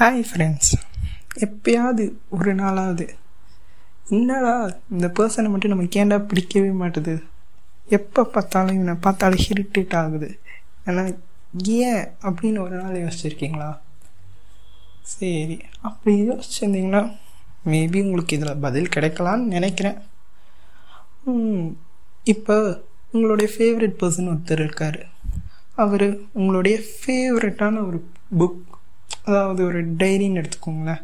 [0.00, 0.72] Hi friends
[1.44, 2.04] எப்பயாவது
[2.36, 3.04] ஒரு நாளாவது
[4.16, 4.52] என்னடா
[4.94, 7.14] இந்த பர்சனை மட்டும் நம்ம ஏன்டா பிடிக்கவே மாட்டுது?
[7.98, 10.28] எப்போ பார்த்தாலும் இவனை பார்த்தாலும் ஹிரிட்டேட் ஆகுது.
[10.86, 11.04] ஏன்னா
[11.78, 13.70] ஏன் அப்படின்னு ஒரு நாள் யோசிச்சிருக்கீங்களா?
[15.14, 17.02] சரி அப்படி யோசிச்சிருந்தீங்கன்னா
[17.72, 19.98] மேபி உங்களுக்கு இதில் பதில் கிடைக்கலான்னு நினைக்கிறேன்.
[22.34, 22.58] இப்போ
[23.14, 25.02] உங்களுடைய ஃபேவரட் பர்சன் ஒருத்தர் இருக்கார்.
[25.84, 28.00] அவர் உங்களுடைய ஃபேவரட்டான ஒரு
[28.38, 28.62] புக்
[29.26, 31.02] அதாவது ஒரு டைரின்னு எடுத்துக்கோங்களேன்.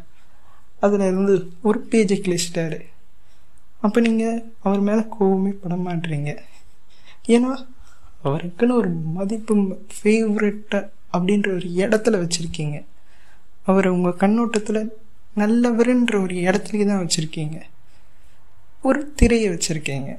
[0.79, 2.79] அதில் இருந்து ஒரு பேஜை கிழிச்சிட்டாரு.
[3.81, 6.31] அப்போ நீங்கள் அவர் மேலே கோவமே பட மாட்டீங்க.
[7.27, 7.51] ஏன்னா
[8.23, 9.55] அவருக்குன்னு ஒரு மதிப்பு
[9.95, 10.79] ஃபேவரட்டை
[11.13, 12.77] அப்படின்ற ஒரு இடத்துல வச்சுருக்கீங்க.
[13.65, 14.97] அவரை உங்கள் கண்ணோட்டத்தில்
[15.41, 17.57] நல்லவருன்ற ஒரு இடத்துலையே தான் வச்சுருக்கீங்க.
[18.81, 20.11] ஒரு திரையை வச்சுருக்கீங்க.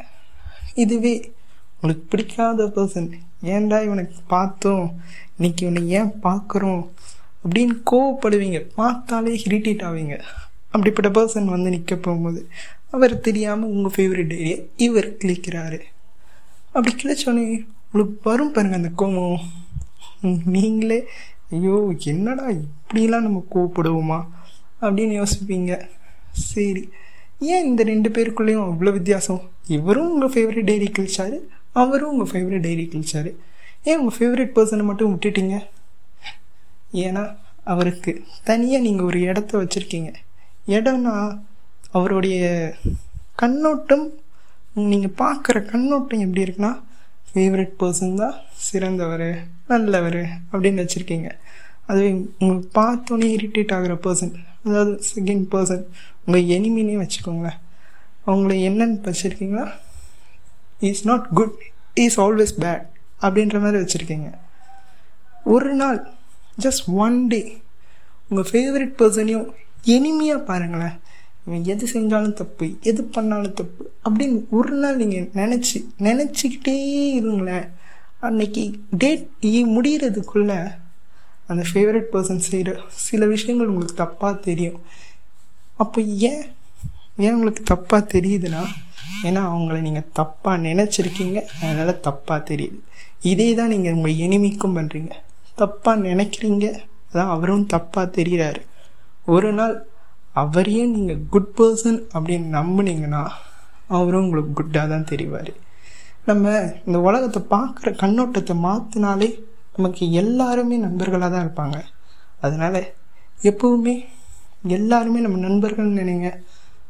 [0.74, 1.14] இதுவே
[1.74, 3.10] உங்களுக்கு பிடிக்காத பர்சன்
[3.55, 4.86] ஏன்டா இவனுக்கு பார்த்தோம்?
[5.36, 6.84] இன்னைக்கு இவனை ஏன் பார்க்குறோம்?
[7.45, 8.59] அப்படின்னு கோவப்படுவீங்க.
[8.75, 10.17] பார்த்தாலே இரிட்டேட் ஆவீங்க.
[10.75, 12.41] அப்படிப்பட்ட பர்சன் வந்து நிற்க போகும்போது
[12.91, 15.78] அவர் தெரியாமல் உங்கள் ஃபேவரட் ஏரியா இவர் கிளிக்கிறாரு
[16.77, 17.45] அப்படி கிழிச்சோன்னே
[17.84, 19.41] உங்களுக்கு வரும் பாருங்க அந்த கோபம்
[20.55, 20.98] நீங்களே
[21.51, 24.19] ஐயோ என்னடா இப்படிலாம் நம்ம கோவப்படுவோமா?
[24.81, 25.73] அப்படின்னு யோசிப்பீங்க.
[26.33, 26.83] சரி
[27.39, 29.42] ஏன் இந்த ரெண்டு பேருக்குள்ளேயும் அவ்வளோ வித்தியாசம்?
[29.67, 31.39] இவரும் உங்கள் ஃபேவரட் டைரி கிழிச்சாரு
[31.73, 33.31] அவரும் உங்கள் ஃபேவரட் டைரி கிழிச்சாரு.
[33.84, 35.56] ஏன் உங்கள் ஃபேவரட் பர்சனை மட்டும் விட்டுட்டீங்க?
[37.03, 37.23] ஏன்னா
[37.73, 38.12] அவருக்கு
[38.48, 40.11] தனியாக நீங்கள் ஒரு இடத்த வச்சுருக்கீங்க.
[40.77, 41.14] இடம்னா
[41.98, 42.45] அவருடைய
[43.42, 44.06] கண்ணோட்டம்
[44.91, 46.73] நீங்கள் பார்க்குற கண்ணோட்டம் எப்படி இருக்குன்னா
[47.28, 48.36] ஃபேவரட் பர்சன் தான்
[48.67, 49.28] சிறந்தவர்
[49.73, 50.20] நல்லவர்
[50.53, 51.31] அப்படின்னு வச்சுருக்கீங்க.
[51.86, 54.34] அதுவே உங்களுக்கு பார்த்தோன்னே இரிட்டேட் ஆகிற பர்சன்
[54.67, 55.84] அதாவது செகண்ட் பர்சன்
[56.25, 57.58] உங்கள் எனிமினே வச்சுக்கோங்களேன்.
[58.27, 59.67] அவங்கள என்னன்னு வச்சுருக்கீங்களா?
[60.91, 61.56] Is not good
[62.05, 62.84] is always bad
[63.25, 64.29] அப்படின்ற மாதிரி வச்சுருக்கீங்க.
[65.55, 65.98] ஒரு நாள்
[66.62, 67.41] ஜஸ்ட் ஒன் டே
[68.28, 69.48] உங்கள் ஃபேவரட் பர்சனையும்
[69.94, 70.96] எளிமையாக பாருங்களேன்.
[71.46, 76.77] இவன் எது செஞ்சாலும் தப்பு எது பண்ணாலும் தப்பு அப்படின்னு ஒரு நாள் நீங்கள் நினச்சி நினச்சிக்கிட்டே
[77.18, 77.67] இருங்களேன்.
[78.27, 78.62] அன்னைக்கு
[79.02, 79.27] டேட்
[79.77, 80.58] முடிகிறதுக்குள்ளே
[81.51, 82.70] அந்த ஃபேவரட் பர்சன் செய்கிற
[83.06, 84.79] சில விஷயங்கள் உங்களுக்கு தப்பாக தெரியும்.
[85.83, 86.00] அப்போ
[86.30, 86.45] ஏன்
[87.24, 88.62] ஏன் உங்களுக்கு தப்பாக தெரியுதுன்னா
[89.27, 92.79] ஏன்னா அவங்கள நீங்கள் தப்பாக நினச்சிருக்கீங்க அதனால் தப்பாக தெரியுது.
[93.33, 95.12] இதே தான் நீங்கள் உங்கள் எனிமிக்கும் பண்ணுறீங்க
[95.61, 96.67] தப்பாக நினைக்கிறீங்க?
[97.09, 98.61] அதான் அவரும் தப்பாக தெரிகிறாரு
[99.35, 99.75] ஒரு நாள்
[100.42, 103.23] அவரையே நீங்கள் குட் பர்சன் அப்படின்னு நம்புனீங்கன்னா
[103.97, 105.53] அவரும் உங்களுக்கு குட்டாக தான் தெரிவார்.
[106.29, 106.53] நம்ம
[106.87, 109.29] இந்த உலகத்தை பார்க்குற கண்ணோட்டத்தை மாற்றினாலே
[109.77, 111.79] நமக்கு எல்லாருமே நண்பர்களாக தான் இருப்பாங்க.
[112.41, 112.81] அதனால்
[113.51, 113.95] எப்பவுமே
[114.77, 116.29] எல்லாருமே நம்ம நண்பர்கள்னு நினைங்க.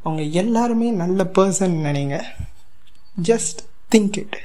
[0.03, 2.17] அவங்க எல்லாருமே நல்ல பர்சன் நினைங்க.
[3.29, 3.61] Just
[3.93, 4.37] think it